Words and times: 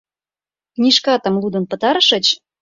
Книжкатым 0.75 1.35
лудын 1.41 1.63
пытарышыч? 1.71 2.25